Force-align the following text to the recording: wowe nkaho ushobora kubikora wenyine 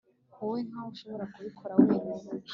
wowe 0.37 0.59
nkaho 0.67 0.89
ushobora 0.93 1.25
kubikora 1.33 1.73
wenyine 1.83 2.23